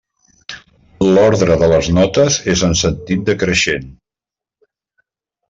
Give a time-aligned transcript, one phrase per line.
[1.17, 3.87] L'ordre de les notes és en sentit decreixent.